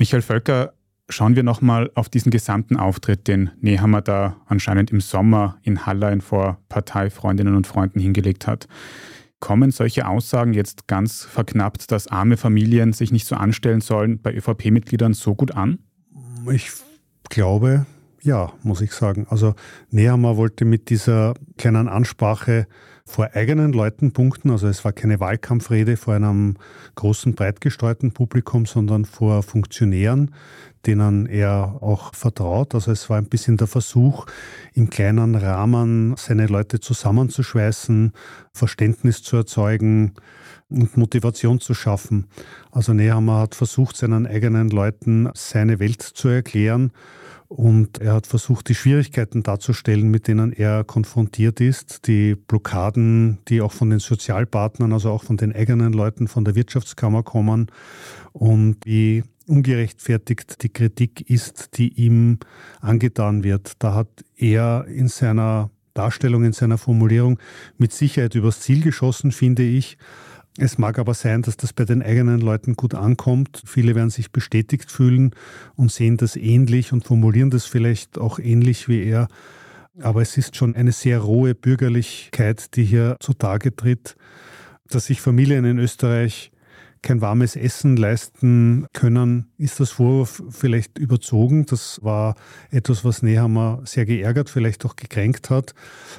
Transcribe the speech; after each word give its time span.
Michael 0.00 0.22
Völker, 0.22 0.72
schauen 1.10 1.36
wir 1.36 1.42
nochmal 1.42 1.90
auf 1.94 2.08
diesen 2.08 2.30
gesamten 2.30 2.78
Auftritt, 2.78 3.28
den 3.28 3.50
Nehammer 3.60 4.00
da 4.00 4.38
anscheinend 4.46 4.90
im 4.90 5.02
Sommer 5.02 5.58
in 5.62 5.84
Hallein 5.84 6.22
vor 6.22 6.56
Parteifreundinnen 6.70 7.54
und 7.54 7.66
Freunden 7.66 8.00
hingelegt 8.00 8.46
hat. 8.46 8.66
Kommen 9.40 9.72
solche 9.72 10.08
Aussagen 10.08 10.54
jetzt 10.54 10.88
ganz 10.88 11.22
verknappt, 11.24 11.92
dass 11.92 12.06
arme 12.06 12.38
Familien 12.38 12.94
sich 12.94 13.12
nicht 13.12 13.26
so 13.26 13.36
anstellen 13.36 13.82
sollen, 13.82 14.22
bei 14.22 14.32
ÖVP-Mitgliedern 14.32 15.12
so 15.12 15.34
gut 15.34 15.54
an? 15.54 15.80
Ich 16.50 16.70
glaube, 17.28 17.84
ja, 18.22 18.52
muss 18.62 18.80
ich 18.80 18.92
sagen. 18.92 19.26
Also 19.30 19.54
Nehammer 19.90 20.36
wollte 20.36 20.64
mit 20.64 20.90
dieser 20.90 21.34
kleinen 21.56 21.88
Ansprache 21.88 22.66
vor 23.10 23.30
eigenen 23.34 23.72
Leuten 23.72 24.12
punkten. 24.12 24.50
Also 24.50 24.68
es 24.68 24.84
war 24.84 24.92
keine 24.92 25.20
Wahlkampfrede 25.20 25.96
vor 25.96 26.14
einem 26.14 26.56
großen, 26.94 27.34
breit 27.34 27.60
gestreuten 27.60 28.12
Publikum, 28.12 28.66
sondern 28.66 29.04
vor 29.04 29.42
Funktionären, 29.42 30.32
denen 30.86 31.26
er 31.26 31.78
auch 31.80 32.14
vertraut. 32.14 32.74
Also 32.74 32.92
es 32.92 33.10
war 33.10 33.18
ein 33.18 33.28
bisschen 33.28 33.56
der 33.56 33.66
Versuch, 33.66 34.26
im 34.74 34.90
kleinen 34.90 35.34
Rahmen 35.34 36.14
seine 36.16 36.46
Leute 36.46 36.80
zusammenzuschweißen, 36.80 38.12
Verständnis 38.52 39.22
zu 39.22 39.36
erzeugen 39.36 40.14
und 40.68 40.96
Motivation 40.96 41.58
zu 41.58 41.74
schaffen. 41.74 42.28
Also 42.70 42.92
Nehammer 42.92 43.40
hat 43.40 43.56
versucht, 43.56 43.96
seinen 43.96 44.26
eigenen 44.26 44.68
Leuten 44.68 45.28
seine 45.34 45.80
Welt 45.80 46.02
zu 46.02 46.28
erklären 46.28 46.92
und 47.50 48.00
er 48.00 48.12
hat 48.12 48.28
versucht, 48.28 48.68
die 48.68 48.76
Schwierigkeiten 48.76 49.42
darzustellen, 49.42 50.08
mit 50.08 50.28
denen 50.28 50.52
er 50.52 50.84
konfrontiert 50.84 51.60
ist, 51.60 52.06
die 52.06 52.36
Blockaden, 52.36 53.38
die 53.48 53.60
auch 53.60 53.72
von 53.72 53.90
den 53.90 53.98
Sozialpartnern, 53.98 54.92
also 54.92 55.10
auch 55.10 55.24
von 55.24 55.36
den 55.36 55.52
eigenen 55.52 55.92
Leuten 55.92 56.28
von 56.28 56.44
der 56.44 56.54
Wirtschaftskammer 56.54 57.24
kommen 57.24 57.66
und 58.32 58.76
wie 58.84 59.24
ungerechtfertigt 59.48 60.62
die 60.62 60.68
Kritik 60.68 61.28
ist, 61.28 61.76
die 61.76 61.88
ihm 61.88 62.38
angetan 62.80 63.42
wird. 63.42 63.72
Da 63.80 63.96
hat 63.96 64.24
er 64.36 64.86
in 64.86 65.08
seiner 65.08 65.70
Darstellung, 65.92 66.44
in 66.44 66.52
seiner 66.52 66.78
Formulierung 66.78 67.40
mit 67.78 67.92
Sicherheit 67.92 68.36
übers 68.36 68.60
Ziel 68.60 68.80
geschossen, 68.80 69.32
finde 69.32 69.64
ich. 69.64 69.98
Es 70.58 70.78
mag 70.78 70.98
aber 70.98 71.14
sein, 71.14 71.42
dass 71.42 71.56
das 71.56 71.72
bei 71.72 71.84
den 71.84 72.02
eigenen 72.02 72.40
Leuten 72.40 72.74
gut 72.74 72.94
ankommt. 72.94 73.62
Viele 73.64 73.94
werden 73.94 74.10
sich 74.10 74.32
bestätigt 74.32 74.90
fühlen 74.90 75.34
und 75.76 75.92
sehen 75.92 76.16
das 76.16 76.36
ähnlich 76.36 76.92
und 76.92 77.04
formulieren 77.04 77.50
das 77.50 77.66
vielleicht 77.66 78.18
auch 78.18 78.38
ähnlich 78.38 78.88
wie 78.88 79.02
er. 79.04 79.28
Aber 80.00 80.22
es 80.22 80.36
ist 80.36 80.56
schon 80.56 80.74
eine 80.74 80.92
sehr 80.92 81.20
rohe 81.20 81.54
Bürgerlichkeit, 81.54 82.74
die 82.76 82.84
hier 82.84 83.16
zutage 83.20 83.74
tritt, 83.74 84.16
dass 84.88 85.06
sich 85.06 85.20
Familien 85.20 85.64
in 85.64 85.78
Österreich 85.78 86.50
kein 87.02 87.20
warmes 87.20 87.56
Essen 87.56 87.96
leisten 87.96 88.86
können, 88.92 89.50
ist 89.56 89.80
das 89.80 89.90
Vorwurf 89.90 90.42
vielleicht 90.50 90.98
überzogen. 90.98 91.66
Das 91.66 91.98
war 92.02 92.34
etwas, 92.70 93.04
was 93.04 93.22
Nehammer 93.22 93.80
sehr 93.84 94.04
geärgert, 94.04 94.50
vielleicht 94.50 94.84
auch 94.84 94.96
gekränkt 94.96 95.50
hat. 95.50 95.74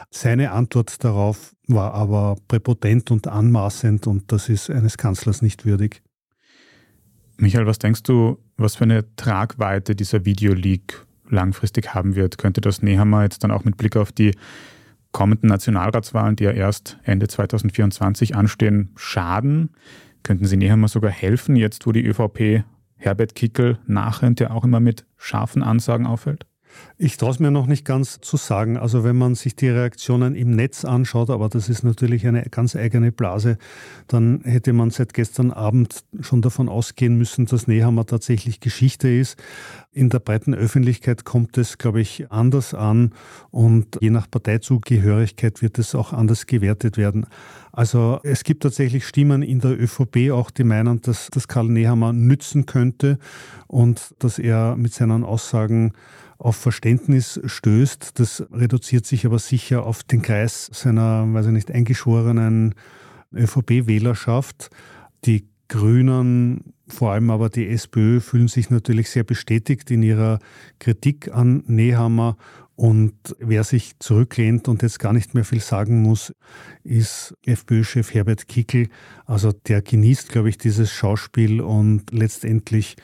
Seine 0.09 0.51
Antwort 0.51 1.03
darauf 1.03 1.55
war 1.67 1.93
aber 1.93 2.35
präpotent 2.47 3.11
und 3.11 3.27
anmaßend 3.27 4.07
und 4.07 4.31
das 4.31 4.49
ist 4.49 4.69
eines 4.69 4.97
Kanzlers 4.97 5.41
nicht 5.41 5.65
würdig. 5.65 6.01
Michael, 7.37 7.65
was 7.65 7.79
denkst 7.79 8.03
du, 8.03 8.37
was 8.57 8.75
für 8.75 8.83
eine 8.83 9.15
Tragweite 9.15 9.95
dieser 9.95 10.25
Videoleak 10.25 11.05
langfristig 11.27 11.93
haben 11.93 12.15
wird? 12.15 12.37
Könnte 12.37 12.61
das 12.61 12.81
Nehammer 12.81 13.23
jetzt 13.23 13.43
dann 13.43 13.51
auch 13.51 13.63
mit 13.63 13.77
Blick 13.77 13.95
auf 13.95 14.11
die 14.11 14.35
kommenden 15.11 15.49
Nationalratswahlen, 15.49 16.35
die 16.35 16.45
ja 16.45 16.51
erst 16.51 16.97
Ende 17.03 17.27
2024 17.27 18.35
anstehen, 18.35 18.91
schaden? 18.95 19.71
Könnten 20.23 20.45
Sie 20.45 20.57
mal 20.81 20.87
sogar 20.87 21.11
helfen, 21.11 21.55
jetzt 21.55 21.85
wo 21.85 21.91
die 21.91 22.05
ÖVP 22.05 22.63
Herbert 22.95 23.35
Kickel 23.35 23.79
nachrennt, 23.87 24.39
der 24.39 24.53
auch 24.53 24.63
immer 24.63 24.79
mit 24.79 25.05
scharfen 25.17 25.63
Ansagen 25.63 26.05
auffällt? 26.05 26.45
Ich 26.97 27.17
traue 27.17 27.31
es 27.31 27.39
mir 27.39 27.51
noch 27.51 27.65
nicht 27.65 27.85
ganz 27.85 28.19
zu 28.21 28.37
sagen. 28.37 28.77
Also 28.77 29.03
wenn 29.03 29.17
man 29.17 29.35
sich 29.35 29.55
die 29.55 29.69
Reaktionen 29.69 30.35
im 30.35 30.55
Netz 30.55 30.85
anschaut, 30.85 31.29
aber 31.29 31.49
das 31.49 31.69
ist 31.69 31.83
natürlich 31.83 32.27
eine 32.27 32.43
ganz 32.43 32.75
eigene 32.75 33.11
Blase, 33.11 33.57
dann 34.07 34.41
hätte 34.43 34.73
man 34.73 34.91
seit 34.91 35.13
gestern 35.13 35.51
Abend 35.51 36.03
schon 36.19 36.41
davon 36.41 36.69
ausgehen 36.69 37.17
müssen, 37.17 37.45
dass 37.45 37.67
Nehammer 37.67 38.05
tatsächlich 38.05 38.59
Geschichte 38.59 39.09
ist. 39.09 39.41
In 39.91 40.09
der 40.09 40.19
breiten 40.19 40.53
Öffentlichkeit 40.53 41.25
kommt 41.25 41.57
es, 41.57 41.77
glaube 41.77 42.01
ich, 42.01 42.31
anders 42.31 42.73
an 42.73 43.13
und 43.49 43.97
je 43.99 44.09
nach 44.09 44.29
Parteizugehörigkeit 44.29 45.61
wird 45.61 45.79
es 45.79 45.95
auch 45.95 46.13
anders 46.13 46.45
gewertet 46.45 46.97
werden. 46.97 47.25
Also 47.71 48.19
es 48.23 48.43
gibt 48.43 48.63
tatsächlich 48.63 49.07
Stimmen 49.07 49.43
in 49.43 49.59
der 49.59 49.79
ÖVP 49.79 50.31
auch, 50.31 50.51
die 50.51 50.63
meinen, 50.63 51.01
dass 51.01 51.29
das 51.31 51.47
Karl 51.47 51.67
Nehammer 51.67 52.13
nützen 52.13 52.65
könnte 52.65 53.17
und 53.67 54.13
dass 54.19 54.39
er 54.39 54.75
mit 54.75 54.93
seinen 54.93 55.23
Aussagen 55.23 55.93
auf 56.41 56.55
Verständnis 56.55 57.39
stößt. 57.45 58.19
Das 58.19 58.43
reduziert 58.51 59.05
sich 59.05 59.25
aber 59.27 59.37
sicher 59.37 59.85
auf 59.85 60.03
den 60.03 60.23
Kreis 60.23 60.69
seiner, 60.73 61.31
weiß 61.31 61.45
ich 61.47 61.51
nicht, 61.51 61.71
eingeschworenen 61.71 62.73
ÖVP-Wählerschaft. 63.31 64.71
Die 65.25 65.47
Grünen, 65.67 66.73
vor 66.87 67.11
allem 67.11 67.29
aber 67.29 67.49
die 67.49 67.67
SPÖ, 67.69 68.19
fühlen 68.19 68.47
sich 68.47 68.71
natürlich 68.71 69.11
sehr 69.11 69.23
bestätigt 69.23 69.91
in 69.91 70.01
ihrer 70.01 70.39
Kritik 70.79 71.31
an 71.31 71.63
Nehammer. 71.67 72.37
Und 72.75 73.13
wer 73.37 73.63
sich 73.63 73.99
zurücklehnt 73.99 74.67
und 74.67 74.81
jetzt 74.81 74.97
gar 74.97 75.13
nicht 75.13 75.35
mehr 75.35 75.45
viel 75.45 75.59
sagen 75.59 76.01
muss, 76.01 76.33
ist 76.83 77.35
FPÖ-Chef 77.45 78.11
Herbert 78.15 78.47
Kickel. 78.47 78.87
Also 79.27 79.51
der 79.51 79.83
genießt, 79.83 80.29
glaube 80.29 80.49
ich, 80.49 80.57
dieses 80.57 80.91
Schauspiel 80.91 81.61
und 81.61 82.11
letztendlich 82.11 82.95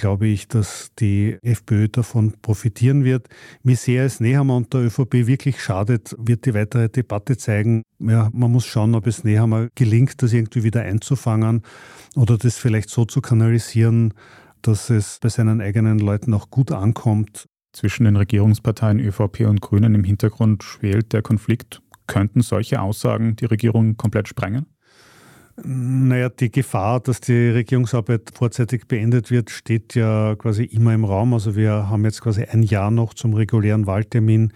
glaube 0.00 0.28
ich, 0.28 0.48
dass 0.48 0.92
die 0.98 1.36
FPÖ 1.42 1.88
davon 1.88 2.32
profitieren 2.40 3.04
wird. 3.04 3.28
Wie 3.62 3.74
sehr 3.74 4.06
es 4.06 4.18
Nehammer 4.18 4.56
und 4.56 4.72
der 4.72 4.80
ÖVP 4.80 5.26
wirklich 5.26 5.62
schadet, 5.62 6.16
wird 6.18 6.46
die 6.46 6.54
weitere 6.54 6.88
Debatte 6.88 7.36
zeigen. 7.36 7.82
Ja, 7.98 8.30
man 8.32 8.50
muss 8.50 8.64
schauen, 8.64 8.94
ob 8.94 9.06
es 9.06 9.24
Nehammer 9.24 9.68
gelingt, 9.74 10.22
das 10.22 10.32
irgendwie 10.32 10.64
wieder 10.64 10.80
einzufangen 10.80 11.62
oder 12.16 12.38
das 12.38 12.56
vielleicht 12.56 12.88
so 12.88 13.04
zu 13.04 13.20
kanalisieren, 13.20 14.14
dass 14.62 14.88
es 14.88 15.18
bei 15.20 15.28
seinen 15.28 15.60
eigenen 15.60 15.98
Leuten 15.98 16.32
auch 16.32 16.48
gut 16.48 16.72
ankommt. 16.72 17.46
Zwischen 17.72 18.04
den 18.04 18.16
Regierungsparteien 18.16 19.00
ÖVP 19.00 19.40
und 19.40 19.60
Grünen 19.60 19.94
im 19.94 20.04
Hintergrund 20.04 20.64
schwelt 20.64 21.12
der 21.12 21.20
Konflikt. 21.20 21.82
Könnten 22.06 22.40
solche 22.40 22.80
Aussagen 22.80 23.36
die 23.36 23.44
Regierung 23.44 23.98
komplett 23.98 24.28
sprengen? 24.28 24.66
Naja, 25.56 26.28
die 26.28 26.50
Gefahr, 26.50 27.00
dass 27.00 27.20
die 27.20 27.48
Regierungsarbeit 27.48 28.30
vorzeitig 28.34 28.86
beendet 28.86 29.30
wird, 29.30 29.50
steht 29.50 29.94
ja 29.94 30.34
quasi 30.36 30.64
immer 30.64 30.94
im 30.94 31.04
Raum. 31.04 31.34
Also 31.34 31.56
wir 31.56 31.90
haben 31.90 32.04
jetzt 32.04 32.22
quasi 32.22 32.44
ein 32.44 32.62
Jahr 32.62 32.90
noch 32.90 33.14
zum 33.14 33.34
regulären 33.34 33.86
Wahltermin 33.86 34.52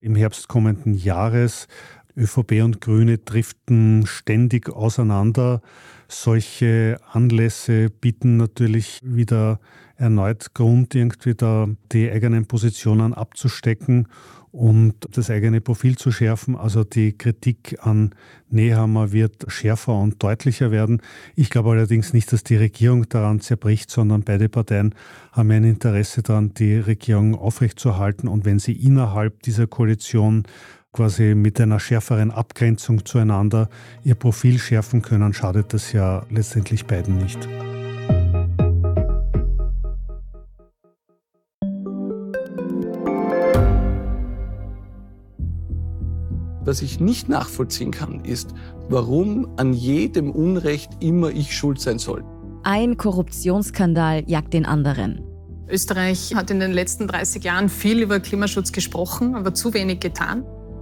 im 0.00 0.14
Herbst 0.14 0.48
kommenden 0.48 0.94
Jahres. 0.94 1.68
ÖVP 2.16 2.62
und 2.62 2.80
Grüne 2.80 3.18
driften 3.18 4.06
ständig 4.06 4.70
auseinander. 4.70 5.60
Solche 6.08 6.98
Anlässe 7.12 7.90
bieten 7.90 8.36
natürlich 8.36 9.00
wieder 9.02 9.60
erneut 9.96 10.54
Grund, 10.54 10.94
irgendwie 10.94 11.34
da 11.34 11.68
die 11.92 12.10
eigenen 12.10 12.46
Positionen 12.46 13.14
abzustecken 13.14 14.08
und 14.52 14.94
das 15.10 15.28
eigene 15.30 15.60
Profil 15.60 15.98
zu 15.98 16.10
schärfen. 16.10 16.56
Also 16.56 16.84
die 16.84 17.16
Kritik 17.16 17.76
an 17.80 18.14
Nehammer 18.48 19.12
wird 19.12 19.44
schärfer 19.48 20.00
und 20.00 20.22
deutlicher 20.22 20.70
werden. 20.70 21.02
Ich 21.34 21.50
glaube 21.50 21.70
allerdings 21.72 22.14
nicht, 22.14 22.32
dass 22.32 22.42
die 22.42 22.56
Regierung 22.56 23.06
daran 23.08 23.40
zerbricht, 23.40 23.90
sondern 23.90 24.22
beide 24.22 24.48
Parteien 24.48 24.94
haben 25.32 25.50
ein 25.50 25.64
Interesse 25.64 26.22
daran, 26.22 26.54
die 26.54 26.76
Regierung 26.76 27.34
aufrechtzuerhalten. 27.34 28.28
Und 28.28 28.46
wenn 28.46 28.58
sie 28.58 28.72
innerhalb 28.72 29.42
dieser 29.42 29.66
Koalition 29.66 30.44
quasi 30.96 31.34
mit 31.34 31.60
einer 31.60 31.78
schärferen 31.78 32.30
Abgrenzung 32.30 33.04
zueinander 33.04 33.68
ihr 34.02 34.14
Profil 34.14 34.58
schärfen 34.58 35.02
können, 35.02 35.34
schadet 35.34 35.74
das 35.74 35.92
ja 35.92 36.24
letztendlich 36.30 36.86
beiden 36.86 37.18
nicht. 37.18 37.46
Was 46.64 46.80
ich 46.80 46.98
nicht 46.98 47.28
nachvollziehen 47.28 47.90
kann, 47.90 48.24
ist, 48.24 48.54
warum 48.88 49.46
an 49.58 49.74
jedem 49.74 50.30
Unrecht 50.30 50.90
immer 51.00 51.28
ich 51.28 51.54
schuld 51.54 51.78
sein 51.78 51.98
soll. 51.98 52.24
Ein 52.62 52.96
Korruptionsskandal 52.96 54.24
jagt 54.26 54.54
den 54.54 54.64
anderen. 54.64 55.22
Österreich 55.68 56.34
hat 56.34 56.50
in 56.50 56.58
den 56.58 56.72
letzten 56.72 57.06
30 57.06 57.44
Jahren 57.44 57.68
viel 57.68 58.00
über 58.00 58.18
Klimaschutz 58.18 58.72
gesprochen, 58.72 59.34
aber 59.34 59.52
zu 59.52 59.74
wenig 59.74 60.00
getan. 60.00 60.44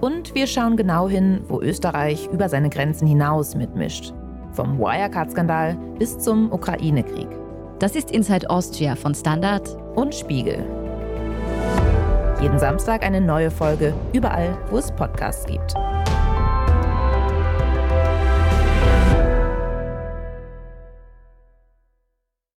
Und 0.00 0.34
wir 0.34 0.46
schauen 0.46 0.76
genau 0.76 1.08
hin, 1.08 1.40
wo 1.48 1.60
Österreich 1.60 2.28
über 2.32 2.48
seine 2.48 2.70
Grenzen 2.70 3.06
hinaus 3.06 3.54
mitmischt. 3.54 4.12
Vom 4.52 4.78
Wirecard-Skandal 4.78 5.76
bis 5.98 6.18
zum 6.18 6.52
Ukraine-Krieg. 6.52 7.28
Das 7.78 7.94
ist 7.94 8.10
Inside 8.10 8.48
Austria 8.48 8.94
von 8.94 9.14
Standard 9.14 9.76
und 9.94 10.14
Spiegel. 10.14 10.64
Jeden 12.40 12.58
Samstag 12.58 13.04
eine 13.04 13.20
neue 13.20 13.50
Folge, 13.50 13.94
überall, 14.12 14.56
wo 14.70 14.78
es 14.78 14.92
Podcasts 14.92 15.46
gibt. 15.46 15.74